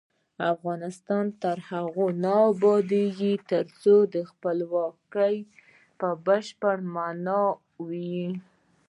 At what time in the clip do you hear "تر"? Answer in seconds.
1.41-1.57